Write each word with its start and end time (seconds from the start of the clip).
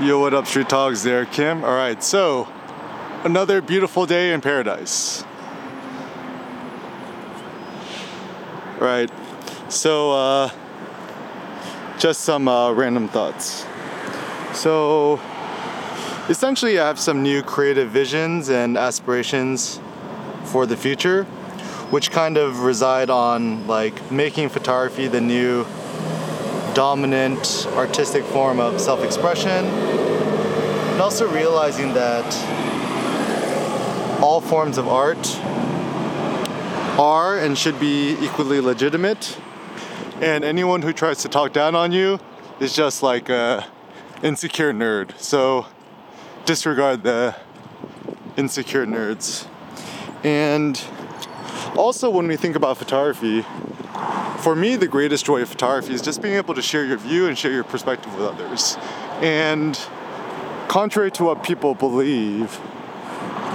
Yo, 0.00 0.20
what 0.20 0.32
up, 0.32 0.46
Street 0.46 0.68
Talks? 0.68 1.02
There, 1.02 1.26
Kim. 1.26 1.64
All 1.64 1.74
right, 1.74 2.00
so 2.04 2.46
another 3.24 3.60
beautiful 3.60 4.06
day 4.06 4.32
in 4.32 4.40
paradise. 4.40 5.24
All 8.74 8.86
right, 8.86 9.10
so 9.68 10.12
uh, 10.12 10.50
just 11.98 12.20
some 12.20 12.46
uh, 12.46 12.70
random 12.74 13.08
thoughts. 13.08 13.66
So, 14.54 15.20
essentially, 16.28 16.78
I 16.78 16.86
have 16.86 17.00
some 17.00 17.24
new 17.24 17.42
creative 17.42 17.90
visions 17.90 18.50
and 18.50 18.78
aspirations 18.78 19.80
for 20.44 20.64
the 20.64 20.76
future, 20.76 21.24
which 21.90 22.12
kind 22.12 22.36
of 22.36 22.60
reside 22.60 23.10
on 23.10 23.66
like 23.66 24.12
making 24.12 24.50
photography 24.50 25.08
the 25.08 25.20
new 25.20 25.66
dominant 26.78 27.66
artistic 27.74 28.22
form 28.22 28.60
of 28.60 28.80
self 28.80 29.02
expression, 29.02 29.64
and 29.64 31.00
also 31.00 31.26
realizing 31.26 31.92
that 31.92 32.24
all 34.22 34.40
forms 34.40 34.78
of 34.78 34.86
art 34.86 35.26
are 36.96 37.36
and 37.36 37.58
should 37.58 37.80
be 37.80 38.12
equally 38.20 38.60
legitimate, 38.60 39.36
and 40.20 40.44
anyone 40.44 40.80
who 40.80 40.92
tries 40.92 41.20
to 41.20 41.28
talk 41.28 41.52
down 41.52 41.74
on 41.74 41.90
you 41.90 42.20
is 42.60 42.76
just 42.76 43.02
like 43.02 43.28
a 43.28 43.66
insecure 44.22 44.72
nerd. 44.72 45.18
So 45.18 45.66
disregard 46.44 47.02
the 47.02 47.34
insecure 48.36 48.86
nerds. 48.86 49.48
And 50.22 50.80
also, 51.76 52.08
when 52.08 52.28
we 52.28 52.36
think 52.36 52.54
about 52.54 52.76
photography, 52.76 53.44
for 54.38 54.54
me, 54.54 54.76
the 54.76 54.88
greatest 54.88 55.26
joy 55.26 55.42
of 55.42 55.48
photography 55.48 55.94
is 55.94 56.02
just 56.02 56.22
being 56.22 56.34
able 56.34 56.54
to 56.54 56.62
share 56.62 56.84
your 56.84 56.98
view 56.98 57.26
and 57.26 57.36
share 57.36 57.52
your 57.52 57.64
perspective 57.64 58.14
with 58.14 58.24
others. 58.24 58.76
And 59.20 59.78
contrary 60.68 61.10
to 61.12 61.24
what 61.24 61.42
people 61.42 61.74
believe, 61.74 62.60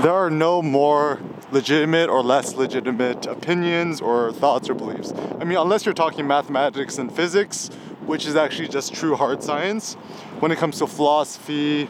there 0.02 0.14
are 0.14 0.30
no 0.30 0.62
more 0.62 1.20
legitimate 1.52 2.10
or 2.10 2.22
less 2.22 2.56
legitimate 2.56 3.26
opinions 3.26 4.02
or 4.02 4.34
thoughts 4.34 4.70
or 4.70 4.74
beliefs. 4.74 5.14
I 5.40 5.46
mean, 5.46 5.58
unless 5.58 5.86
you're 5.86 5.94
talking 5.94 6.28
mathematics 6.28 6.98
and 6.98 7.14
physics, 7.14 7.70
which 8.06 8.26
is 8.26 8.36
actually 8.36 8.68
just 8.68 8.94
true 8.94 9.16
hard 9.16 9.42
science, 9.42 9.94
when 10.40 10.52
it 10.52 10.58
comes 10.58 10.80
to 10.80 10.88
philosophy, 10.88 11.90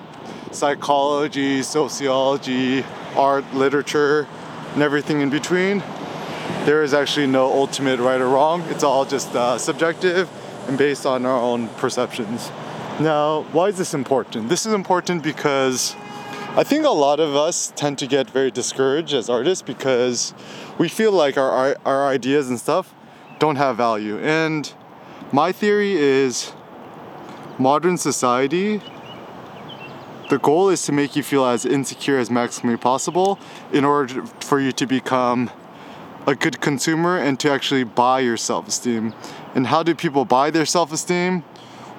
psychology, 0.52 1.64
sociology, 1.64 2.84
art, 3.16 3.52
literature, 3.54 4.28
and 4.74 4.84
everything 4.84 5.22
in 5.22 5.30
between, 5.30 5.82
there 6.66 6.84
is 6.84 6.94
actually 6.94 7.28
no 7.28 7.52
ultimate 7.52 8.00
right 8.00 8.22
or 8.22 8.28
wrong. 8.28 8.62
It's 8.70 8.84
all 8.84 9.06
just 9.06 9.36
uh, 9.36 9.58
subjective 9.58 10.30
and 10.68 10.78
based 10.78 11.06
on 11.06 11.26
our 11.26 11.40
own 11.40 11.68
perceptions. 11.70 12.50
Now, 13.00 13.44
why 13.52 13.68
is 13.68 13.78
this 13.78 13.94
important? 13.94 14.50
This 14.50 14.66
is 14.66 14.74
important 14.74 15.24
because 15.24 15.96
I 16.56 16.64
think 16.64 16.86
a 16.86 16.90
lot 16.90 17.20
of 17.20 17.36
us 17.36 17.74
tend 17.76 17.98
to 18.00 18.08
get 18.08 18.30
very 18.30 18.52
discouraged 18.52 19.14
as 19.14 19.30
artists 19.30 19.62
because 19.62 20.34
we 20.78 20.88
feel 20.88 21.12
like 21.12 21.38
our, 21.38 21.76
our 21.86 22.08
ideas 22.08 22.50
and 22.50 22.60
stuff 22.60 22.94
don't 23.40 23.56
have 23.56 23.76
value. 23.78 24.20
And 24.20 24.72
my 25.32 25.52
theory 25.52 25.94
is 25.94 26.54
modern 27.58 27.98
society, 27.98 28.82
the 30.30 30.40
goal 30.40 30.70
is 30.70 30.84
to 30.84 30.92
make 30.92 31.16
you 31.16 31.24
feel 31.24 31.46
as 31.46 31.66
insecure 31.66 32.18
as 32.18 32.30
maximally 32.30 32.80
possible 32.80 33.38
in 33.72 33.84
order 33.84 34.26
for 34.40 34.60
you 34.60 34.72
to 34.72 34.86
become 34.86 35.52
a 36.26 36.36
good 36.36 36.62
consumer 36.62 37.18
and 37.18 37.40
to 37.40 37.52
actually 37.52 37.84
buy 37.84 38.20
your 38.22 38.38
self 38.38 38.68
esteem. 38.68 39.14
And 39.56 39.68
how 39.68 39.84
do 39.84 39.94
people 39.94 40.26
buy 40.26 40.52
their 40.52 40.66
self 40.66 40.92
esteem? 40.92 41.44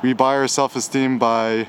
We 0.02 0.12
buy 0.12 0.36
our 0.36 0.48
self 0.48 0.76
esteem 0.76 1.18
by, 1.18 1.68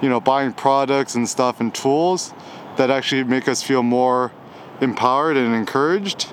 you 0.00 0.08
know, 0.08 0.20
buying 0.20 0.52
products 0.52 1.14
and 1.14 1.28
stuff 1.28 1.60
and 1.60 1.74
tools 1.74 2.32
that 2.76 2.90
actually 2.90 3.24
make 3.24 3.48
us 3.48 3.62
feel 3.62 3.82
more 3.82 4.32
empowered 4.80 5.36
and 5.36 5.54
encouraged. 5.54 6.32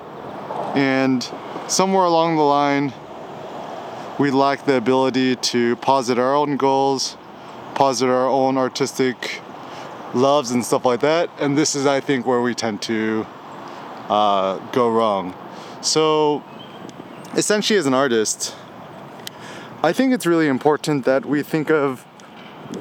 And 0.74 1.28
somewhere 1.66 2.04
along 2.04 2.36
the 2.36 2.42
line, 2.42 2.92
we 4.18 4.30
lack 4.30 4.64
the 4.64 4.74
ability 4.76 5.36
to 5.36 5.76
posit 5.76 6.18
our 6.18 6.34
own 6.34 6.56
goals, 6.56 7.16
posit 7.74 8.08
our 8.08 8.28
own 8.28 8.56
artistic 8.56 9.40
loves 10.14 10.50
and 10.50 10.64
stuff 10.64 10.84
like 10.84 11.00
that. 11.00 11.30
And 11.38 11.56
this 11.56 11.74
is, 11.74 11.86
I 11.86 12.00
think, 12.00 12.26
where 12.26 12.40
we 12.40 12.54
tend 12.54 12.82
to 12.82 13.26
uh, 14.08 14.58
go 14.72 14.90
wrong. 14.90 15.34
So, 15.80 16.42
essentially, 17.34 17.78
as 17.78 17.86
an 17.86 17.94
artist, 17.94 18.54
I 19.82 19.92
think 19.92 20.12
it's 20.12 20.26
really 20.26 20.48
important 20.48 21.04
that 21.04 21.24
we 21.24 21.42
think 21.44 21.70
of 21.70 22.04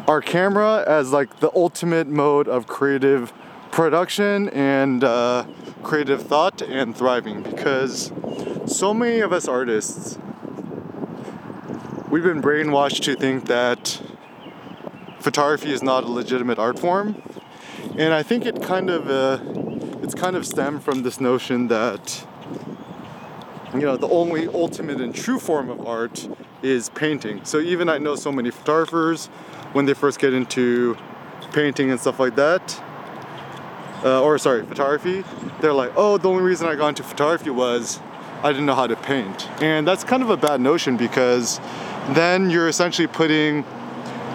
our 0.08 0.20
camera 0.20 0.84
as 0.88 1.12
like 1.12 1.40
the 1.40 1.52
ultimate 1.56 2.08
mode 2.08 2.48
of 2.48 2.66
creative 2.66 3.32
production 3.72 4.50
and 4.50 5.04
uh, 5.04 5.46
creative 5.84 6.24
thought 6.24 6.62
and 6.62 6.98
thriving 6.98 7.44
because 7.44 8.12
so 8.66 8.94
many 8.94 9.20
of 9.20 9.32
us 9.32 9.48
artists 9.48 10.18
we've 12.10 12.24
been 12.24 12.42
brainwashed 12.42 13.04
to 13.04 13.16
think 13.16 13.46
that 13.46 14.02
photography 15.20 15.72
is 15.72 15.84
not 15.84 16.04
a 16.04 16.08
legitimate 16.08 16.58
art 16.58 16.80
form. 16.80 17.22
And 17.98 18.14
i 18.14 18.24
think 18.24 18.46
it 18.46 18.62
kind 18.64 18.90
of 18.90 19.08
uh, 19.10 19.40
it's 20.04 20.16
kind 20.16 20.36
of 20.36 20.48
stemmed 20.48 20.84
from 20.84 21.04
this 21.04 21.22
notion 21.22 21.68
that 21.68 22.26
you 23.74 23.82
know, 23.82 23.98
the 23.98 24.08
only 24.08 24.48
ultimate 24.48 25.02
and 25.02 25.14
true 25.14 25.40
form 25.40 25.70
of 25.70 25.86
art 25.86 26.28
is 26.62 26.90
painting. 26.90 27.44
So 27.44 27.60
even 27.60 27.90
I 27.90 27.98
know 27.98 28.16
so 28.16 28.32
many 28.32 28.50
photographers 28.50 29.28
when 29.74 29.86
they 29.86 29.94
first 29.94 30.20
get 30.20 30.34
into 30.34 30.98
painting 31.52 31.92
and 31.92 32.00
stuff 32.00 32.20
like 32.20 32.36
that, 32.36 32.82
uh, 34.04 34.22
or 34.24 34.38
sorry, 34.38 34.66
photography, 34.66 35.24
they're 35.62 35.74
like, 35.74 35.92
oh, 35.96 36.18
the 36.18 36.30
only 36.30 36.44
reason 36.44 36.68
I 36.68 36.76
got 36.76 36.90
into 36.90 37.04
photography 37.04 37.50
was 37.50 38.00
I 38.44 38.52
didn't 38.52 38.68
know 38.68 38.76
how 38.76 38.88
to 38.88 38.96
paint. 38.96 39.50
And 39.62 39.88
that's 39.88 40.04
kind 40.04 40.24
of 40.24 40.30
a 40.30 40.38
bad 40.38 40.62
notion 40.62 40.96
because 40.96 41.60
then 42.12 42.50
you're 42.50 42.70
essentially 42.70 43.08
putting 43.08 43.66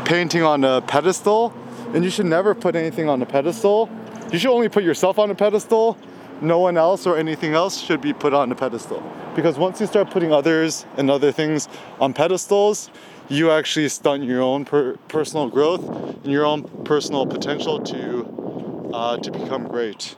painting 0.04 0.42
on 0.42 0.64
a 0.64 0.80
pedestal, 0.82 1.54
and 1.94 2.04
you 2.04 2.10
should 2.10 2.26
never 2.26 2.54
put 2.54 2.74
anything 2.76 3.08
on 3.08 3.22
a 3.22 3.26
pedestal. 3.26 3.88
You 4.32 4.38
should 4.38 4.52
only 4.52 4.68
put 4.68 4.82
yourself 4.82 5.18
on 5.18 5.30
a 5.30 5.34
pedestal 5.34 5.96
no 6.40 6.58
one 6.58 6.76
else 6.76 7.06
or 7.06 7.16
anything 7.16 7.54
else 7.54 7.80
should 7.80 8.00
be 8.00 8.12
put 8.12 8.32
on 8.34 8.50
a 8.50 8.54
pedestal. 8.54 9.02
Because 9.34 9.58
once 9.58 9.80
you 9.80 9.86
start 9.86 10.10
putting 10.10 10.32
others 10.32 10.84
and 10.96 11.10
other 11.10 11.32
things 11.32 11.68
on 12.00 12.12
pedestals, 12.12 12.90
you 13.28 13.50
actually 13.50 13.88
stunt 13.88 14.24
your 14.24 14.42
own 14.42 14.64
per- 14.64 14.96
personal 15.08 15.48
growth 15.48 15.88
and 15.88 16.26
your 16.26 16.44
own 16.44 16.64
personal 16.84 17.26
potential 17.26 17.80
to 17.80 18.90
uh, 18.92 19.16
to 19.18 19.30
become 19.30 19.66
great. 19.68 20.16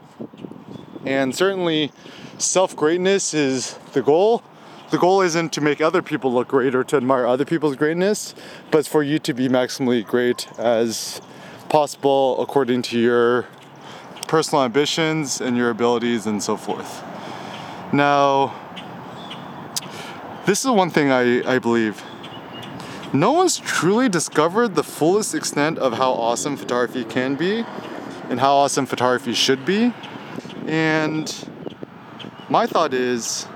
And 1.07 1.35
certainly, 1.35 1.93
self 2.39 2.75
greatness 2.75 3.35
is 3.35 3.75
the 3.93 4.03
goal. 4.03 4.43
The 4.91 4.99
goal 4.99 5.23
isn't 5.23 5.53
to 5.55 5.61
make 5.61 5.81
other 5.81 6.03
people 6.03 6.33
look 6.33 6.49
great 6.49 6.75
or 6.75 6.85
to 6.85 6.97
admire 6.97 7.27
other 7.27 7.45
people's 7.45 7.77
greatness, 7.77 8.35
but 8.71 8.87
for 8.87 9.03
you 9.03 9.19
to 9.21 9.35
be 9.35 9.49
maximally 9.49 10.05
great 10.05 10.47
as 10.59 11.21
possible 11.69 12.41
according 12.41 12.83
to 12.83 12.99
your 12.99 13.47
personal 14.27 14.65
ambitions 14.65 15.41
and 15.41 15.57
your 15.57 15.71
abilities 15.71 16.27
and 16.27 16.43
so 16.43 16.57
forth. 16.57 17.03
Now, 17.93 18.55
this 20.47 20.65
is 20.65 20.71
one 20.71 20.91
thing 20.91 21.11
I, 21.11 21.55
I 21.55 21.59
believe. 21.59 22.03
No 23.13 23.33
one's 23.33 23.57
truly 23.57 24.09
discovered 24.09 24.75
the 24.75 24.83
fullest 24.83 25.35
extent 25.35 25.79
of 25.79 25.95
how 25.95 26.13
awesome 26.13 26.57
photography 26.57 27.05
can 27.05 27.37
be 27.37 27.65
and 28.29 28.41
how 28.41 28.55
awesome 28.55 28.87
photography 28.87 29.35
should 29.35 29.65
be. 29.65 29.95
And 30.67 31.33
my 32.49 32.67
thought 32.67 32.93
is 32.93 33.47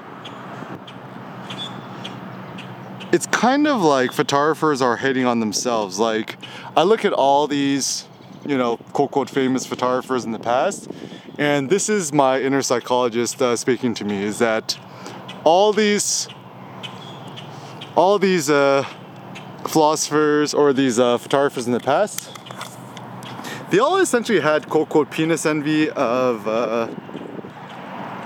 it's 3.12 3.26
kind 3.26 3.66
of 3.66 3.82
like 3.82 4.12
photographers 4.12 4.82
are 4.82 4.96
hating 4.96 5.24
on 5.24 5.40
themselves. 5.40 5.98
Like, 5.98 6.36
I 6.76 6.82
look 6.82 7.04
at 7.04 7.12
all 7.12 7.46
these 7.46 8.07
you 8.48 8.56
know, 8.56 8.78
quote 8.94 9.10
quote 9.10 9.28
famous 9.28 9.66
photographers 9.66 10.24
in 10.24 10.32
the 10.32 10.38
past. 10.38 10.88
And 11.36 11.68
this 11.68 11.88
is 11.88 12.12
my 12.12 12.40
inner 12.40 12.62
psychologist 12.62 13.40
uh, 13.42 13.54
speaking 13.56 13.94
to 13.94 14.04
me 14.04 14.22
is 14.24 14.38
that 14.38 14.78
all 15.44 15.72
these, 15.72 16.28
all 17.94 18.18
these 18.18 18.48
uh, 18.48 18.84
philosophers 19.68 20.54
or 20.54 20.72
these 20.72 20.98
uh, 20.98 21.18
photographers 21.18 21.66
in 21.66 21.72
the 21.72 21.80
past, 21.80 22.34
they 23.70 23.78
all 23.78 23.98
essentially 23.98 24.40
had 24.40 24.68
quote 24.70 24.88
quote 24.88 25.10
penis 25.10 25.44
envy 25.44 25.90
of 25.90 26.48
uh, 26.48 26.88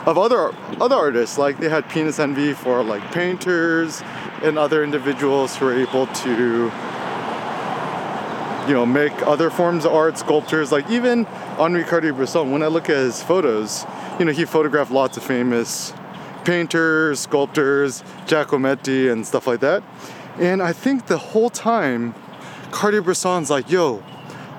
of 0.06 0.18
other 0.18 0.54
other 0.80 0.96
artists. 0.96 1.36
Like 1.36 1.58
they 1.58 1.68
had 1.68 1.88
penis 1.88 2.20
envy 2.20 2.52
for 2.52 2.84
like 2.84 3.02
painters 3.10 4.02
and 4.42 4.56
other 4.56 4.84
individuals 4.84 5.56
who 5.56 5.66
were 5.66 5.74
able 5.74 6.06
to 6.06 6.70
you 8.66 8.74
know, 8.74 8.86
make 8.86 9.12
other 9.26 9.50
forms 9.50 9.84
of 9.84 9.92
art, 9.92 10.18
sculptures, 10.18 10.70
like 10.70 10.88
even 10.90 11.24
Henri 11.58 11.84
Cartier-Bresson, 11.84 12.50
when 12.50 12.62
I 12.62 12.68
look 12.68 12.88
at 12.88 12.96
his 12.96 13.22
photos, 13.22 13.84
you 14.18 14.24
know, 14.24 14.32
he 14.32 14.44
photographed 14.44 14.90
lots 14.90 15.16
of 15.16 15.22
famous 15.22 15.92
painters, 16.44 17.20
sculptors, 17.20 18.02
Giacometti 18.26 19.10
and 19.10 19.26
stuff 19.26 19.46
like 19.46 19.60
that. 19.60 19.82
And 20.38 20.62
I 20.62 20.72
think 20.72 21.06
the 21.06 21.18
whole 21.18 21.50
time, 21.50 22.14
Cartier-Bresson's 22.70 23.50
like, 23.50 23.70
yo, 23.70 24.02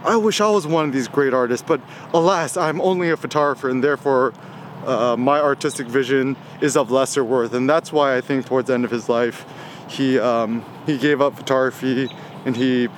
I 0.04 0.18
wish 0.18 0.42
I 0.42 0.50
was 0.50 0.68
one 0.68 0.86
of 0.86 0.94
these 0.94 1.08
great 1.08 1.34
artists, 1.34 1.66
but 1.66 1.82
alas, 2.14 2.58
I'm 2.58 2.82
only 2.82 3.10
a 3.10 3.18
photographer, 3.18 3.70
and 3.70 3.84
therefore 3.84 4.34
uh, 4.86 5.16
my 5.18 5.40
artistic 5.40 5.88
vision 5.88 6.36
is 6.62 6.76
of 6.76 6.92
lesser 6.92 7.24
worth. 7.24 7.54
And 7.54 7.70
that's 7.70 7.92
why 7.94 8.18
I 8.18 8.22
think 8.22 8.46
towards 8.46 8.68
the 8.68 8.74
end 8.74 8.84
of 8.84 8.92
his 8.92 9.08
life, 9.08 9.46
he 9.88 10.20
um, 10.20 10.66
he 10.86 10.98
gave 10.98 11.22
up 11.22 11.36
photography 11.36 12.10
and 12.46 12.56
he, 12.56 12.90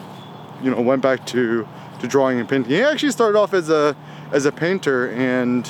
you 0.62 0.72
know, 0.72 0.81
went 0.81 1.02
back 1.02 1.25
to 1.28 1.68
to 2.00 2.07
drawing 2.07 2.40
and 2.40 2.48
painting. 2.48 2.72
He 2.72 2.81
actually 2.81 3.12
started 3.12 3.38
off 3.38 3.54
as 3.54 3.69
a 3.69 3.96
as 4.31 4.46
a 4.46 4.52
painter, 4.52 5.10
and 5.12 5.69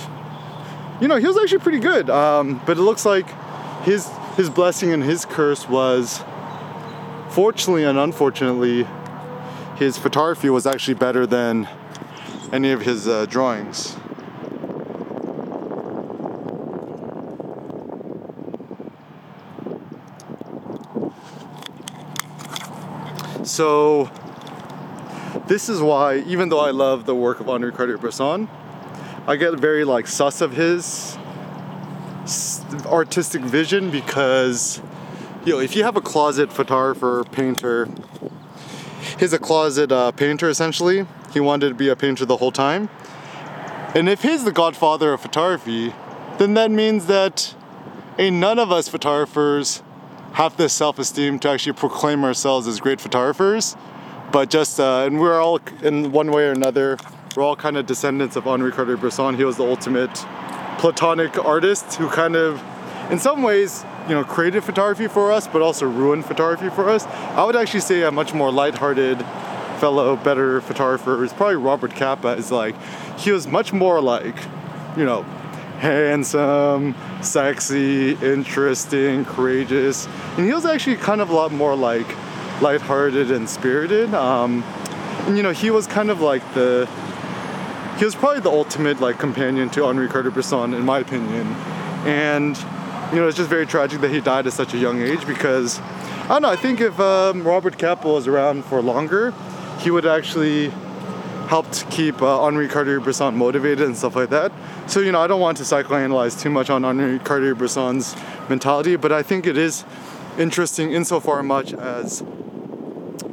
you 1.01 1.07
know, 1.07 1.17
he 1.17 1.27
was 1.27 1.37
actually 1.37 1.59
pretty 1.59 1.79
good. 1.79 2.09
Um, 2.09 2.61
but 2.65 2.77
it 2.77 2.81
looks 2.81 3.05
like 3.05 3.27
his 3.83 4.09
his 4.35 4.49
blessing 4.49 4.91
and 4.91 5.03
his 5.03 5.25
curse 5.25 5.67
was, 5.69 6.23
fortunately 7.29 7.83
and 7.83 7.97
unfortunately, 7.97 8.87
his 9.77 9.97
photography 9.97 10.49
was 10.49 10.65
actually 10.65 10.95
better 10.95 11.25
than 11.25 11.67
any 12.51 12.71
of 12.71 12.81
his 12.81 13.07
uh, 13.07 13.25
drawings. 13.25 13.95
So, 23.43 24.09
this 25.47 25.69
is 25.69 25.81
why, 25.81 26.17
even 26.19 26.49
though 26.49 26.59
I 26.59 26.71
love 26.71 27.05
the 27.05 27.15
work 27.15 27.39
of 27.39 27.49
Henri 27.49 27.71
Cartier-Bresson, 27.71 28.49
I 29.27 29.35
get 29.35 29.53
very 29.59 29.83
like 29.83 30.07
sus 30.07 30.41
of 30.41 30.53
his 30.53 31.17
artistic 32.85 33.41
vision 33.41 33.91
because, 33.91 34.81
you 35.45 35.53
know, 35.53 35.59
if 35.59 35.75
you 35.75 35.83
have 35.83 35.95
a 35.95 36.01
closet 36.01 36.51
photographer, 36.51 37.23
painter, 37.31 37.87
he's 39.19 39.33
a 39.33 39.39
closet 39.39 39.91
uh, 39.91 40.11
painter 40.11 40.49
essentially. 40.49 41.05
He 41.33 41.39
wanted 41.39 41.69
to 41.69 41.75
be 41.75 41.89
a 41.89 41.95
painter 41.95 42.25
the 42.25 42.37
whole 42.37 42.51
time. 42.51 42.89
And 43.93 44.09
if 44.09 44.23
he's 44.23 44.43
the 44.43 44.51
godfather 44.51 45.13
of 45.13 45.21
photography, 45.21 45.93
then 46.37 46.53
that 46.55 46.71
means 46.71 47.05
that 47.05 47.55
ain't 48.17 48.35
none 48.37 48.59
of 48.59 48.71
us 48.71 48.87
photographers 48.87 49.81
have 50.33 50.57
the 50.57 50.67
self-esteem 50.67 51.39
to 51.39 51.49
actually 51.49 51.73
proclaim 51.73 52.23
ourselves 52.23 52.67
as 52.67 52.79
great 52.79 52.99
photographers. 52.99 53.75
But 54.35 54.49
just, 54.49 54.81
uh, 54.81 55.05
and 55.05 55.21
we're 55.21 55.39
all 55.39 55.61
in 55.81 56.11
one 56.11 56.29
way 56.29 56.43
or 56.43 56.51
another, 56.51 56.97
we're 57.37 57.43
all 57.43 57.55
kind 57.55 57.77
of 57.77 57.85
descendants 57.85 58.35
of 58.35 58.45
Henri 58.45 58.69
Cartier-Bresson. 58.69 59.37
He 59.37 59.45
was 59.45 59.55
the 59.55 59.63
ultimate 59.63 60.13
platonic 60.77 61.37
artist 61.45 61.95
who 61.95 62.09
kind 62.09 62.35
of, 62.35 62.61
in 63.09 63.17
some 63.17 63.43
ways, 63.43 63.85
you 64.09 64.13
know, 64.13 64.25
created 64.25 64.65
photography 64.65 65.07
for 65.07 65.31
us, 65.31 65.47
but 65.47 65.61
also 65.61 65.85
ruined 65.85 66.25
photography 66.25 66.69
for 66.69 66.89
us. 66.89 67.05
I 67.05 67.45
would 67.45 67.55
actually 67.55 67.79
say 67.79 68.03
a 68.03 68.11
much 68.11 68.33
more 68.33 68.51
lighthearted 68.51 69.19
fellow, 69.79 70.17
better 70.17 70.59
photographer 70.59 71.23
is 71.23 71.31
probably 71.31 71.55
Robert 71.55 71.95
Capa. 71.95 72.31
Is 72.33 72.51
like 72.51 72.75
he 73.17 73.31
was 73.31 73.47
much 73.47 73.71
more 73.71 74.01
like, 74.01 74.35
you 74.97 75.05
know, 75.05 75.21
handsome, 75.79 76.93
sexy, 77.21 78.15
interesting, 78.15 79.23
courageous, 79.23 80.07
and 80.35 80.45
he 80.45 80.51
was 80.51 80.65
actually 80.65 80.97
kind 80.97 81.21
of 81.21 81.29
a 81.29 81.33
lot 81.33 81.53
more 81.53 81.73
like 81.73 82.07
lighthearted 82.61 83.31
and 83.31 83.49
spirited. 83.49 84.13
Um, 84.13 84.63
and 85.27 85.37
you 85.37 85.43
know, 85.43 85.51
he 85.51 85.71
was 85.71 85.87
kind 85.87 86.09
of 86.09 86.21
like 86.21 86.41
the 86.53 86.89
he 87.97 88.03
was 88.03 88.15
probably 88.15 88.41
the 88.41 88.51
ultimate 88.51 88.99
like 88.99 89.19
companion 89.19 89.69
to 89.71 89.85
Henri 89.85 90.07
Cartier-Bresson, 90.07 90.73
in 90.73 90.83
my 90.83 90.99
opinion, 90.99 91.47
and 92.05 92.57
you 93.13 93.21
know, 93.21 93.27
it's 93.27 93.37
just 93.37 93.49
very 93.49 93.65
tragic 93.65 94.01
that 94.01 94.11
he 94.11 94.19
died 94.19 94.47
at 94.47 94.53
such 94.53 94.73
a 94.73 94.77
young 94.77 95.01
age 95.01 95.25
because 95.25 95.79
I 95.79 96.27
don't 96.29 96.41
know. 96.41 96.49
I 96.49 96.55
think 96.55 96.81
if 96.81 96.99
um, 96.99 97.47
Robert 97.47 97.77
Capa 97.77 98.07
was 98.07 98.27
around 98.27 98.65
for 98.65 98.81
longer, 98.81 99.33
he 99.79 99.91
would 99.91 100.05
actually 100.05 100.69
helped 101.47 101.89
keep 101.91 102.21
uh, 102.21 102.43
Henri 102.43 102.67
Cartier-Bresson 102.67 103.37
motivated 103.37 103.85
and 103.85 103.95
stuff 103.95 104.15
like 104.15 104.29
that. 104.31 104.51
So 104.87 104.99
you 104.99 105.11
know, 105.11 105.21
I 105.21 105.27
don't 105.27 105.39
want 105.39 105.57
to 105.57 105.63
psychoanalyze 105.63 106.39
too 106.39 106.49
much 106.49 106.69
on 106.69 106.83
Henri 106.83 107.19
Cartier-Bresson's 107.19 108.15
mentality, 108.49 108.95
but 108.95 109.11
I 109.11 109.23
think 109.23 109.47
it 109.47 109.57
is 109.57 109.85
interesting 110.37 110.91
insofar 110.91 111.43
much 111.43 111.73
as 111.73 112.23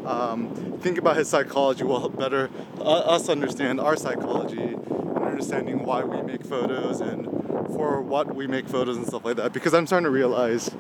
um, 0.06 0.78
think 0.80 0.98
about 0.98 1.16
his 1.16 1.28
psychology 1.28 1.84
will 1.84 2.00
help 2.00 2.18
better 2.18 2.50
uh, 2.78 2.82
us 2.82 3.28
understand 3.28 3.80
our 3.80 3.96
psychology 3.96 4.62
and 4.62 5.18
understanding 5.18 5.84
why 5.84 6.02
we 6.02 6.22
make 6.22 6.44
photos 6.44 7.00
and 7.00 7.26
for 7.68 8.00
what 8.00 8.34
we 8.34 8.46
make 8.46 8.68
photos 8.68 8.96
and 8.96 9.06
stuff 9.06 9.24
like 9.24 9.36
that. 9.36 9.52
Because 9.52 9.74
I'm 9.74 9.86
starting 9.86 10.04
to 10.04 10.10
realize, 10.10 10.70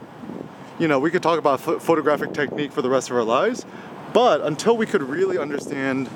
you 0.78 0.88
know, 0.88 0.98
we 0.98 1.10
could 1.10 1.22
talk 1.22 1.38
about 1.38 1.64
ph- 1.64 1.80
photographic 1.80 2.32
technique 2.32 2.72
for 2.72 2.82
the 2.82 2.90
rest 2.90 3.10
of 3.10 3.16
our 3.16 3.24
lives, 3.24 3.64
but 4.12 4.40
until 4.42 4.76
we 4.76 4.86
could 4.86 5.02
really 5.02 5.38
understand 5.38 6.08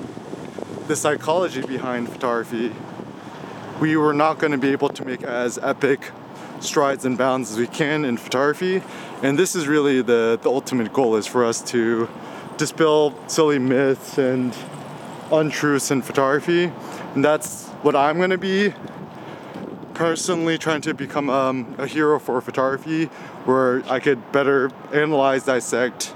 the 0.87 0.95
psychology 0.95 1.61
behind 1.61 2.09
photography, 2.09 2.73
we 3.79 3.95
were 3.95 4.13
not 4.13 4.39
going 4.39 4.51
to 4.51 4.57
be 4.57 4.69
able 4.69 4.89
to 4.89 5.05
make 5.05 5.23
as 5.23 5.57
epic 5.59 6.11
strides 6.59 7.05
and 7.05 7.17
bounds 7.17 7.51
as 7.51 7.57
we 7.57 7.67
can 7.67 8.05
in 8.05 8.17
photography. 8.17 8.81
And 9.21 9.37
this 9.37 9.55
is 9.55 9.67
really 9.67 10.01
the, 10.01 10.39
the 10.41 10.49
ultimate 10.49 10.93
goal 10.93 11.15
is 11.15 11.27
for 11.27 11.45
us 11.45 11.61
to 11.71 12.09
dispel 12.57 13.13
silly 13.27 13.59
myths 13.59 14.17
and 14.17 14.55
untruths 15.31 15.91
in 15.91 16.01
photography. 16.01 16.71
And 17.15 17.23
that's 17.23 17.67
what 17.83 17.95
I'm 17.95 18.19
to 18.29 18.37
be 18.37 18.73
personally 19.93 20.57
trying 20.57 20.81
to 20.81 20.93
become 20.93 21.29
um, 21.29 21.75
a 21.77 21.87
hero 21.87 22.19
for 22.19 22.39
photography 22.41 23.05
where 23.45 23.83
I 23.89 23.99
could 23.99 24.31
better 24.31 24.71
analyze, 24.93 25.45
dissect 25.45 26.13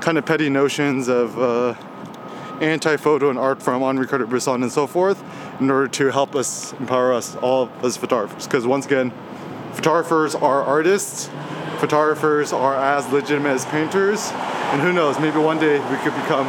kind 0.00 0.18
of 0.18 0.26
petty 0.26 0.48
notions 0.48 1.08
of 1.08 1.38
uh, 1.38 1.74
anti-photo 2.60 3.30
and 3.30 3.38
art 3.38 3.62
from 3.62 3.82
Henri 3.82 4.06
Cartier-Bresson 4.06 4.62
and 4.62 4.70
so 4.70 4.86
forth 4.86 5.22
in 5.60 5.70
order 5.70 5.88
to 5.88 6.10
help 6.10 6.34
us 6.34 6.72
empower 6.74 7.12
us 7.12 7.36
all 7.36 7.70
as 7.82 7.96
photographers. 7.96 8.46
Because 8.46 8.66
once 8.66 8.86
again, 8.86 9.12
photographers 9.72 10.34
are 10.34 10.62
artists, 10.62 11.30
photographers 11.78 12.52
are 12.52 12.76
as 12.76 13.10
legitimate 13.12 13.50
as 13.50 13.64
painters, 13.66 14.30
and 14.72 14.80
who 14.80 14.92
knows, 14.92 15.18
maybe 15.18 15.38
one 15.38 15.58
day 15.58 15.78
we 15.90 15.96
could 15.98 16.14
become 16.14 16.46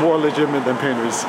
more 0.00 0.16
legitimate 0.16 0.64
than 0.64 0.76
painters. 0.78 1.24